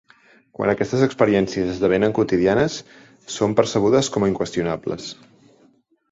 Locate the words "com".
4.17-4.25